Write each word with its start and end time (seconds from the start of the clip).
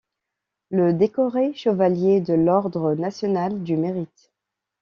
Le 0.71 0.93
décorée 0.93 1.53
Chevalier 1.53 2.21
de 2.21 2.33
l'ordre 2.33 2.95
national 2.95 3.61
du 3.61 3.77
mérite. 3.77 4.31